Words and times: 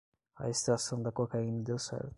A 0.39 0.49
extração 0.49 0.99
da 0.99 1.11
cocaína 1.11 1.61
deu 1.63 1.77
certo 1.77 2.09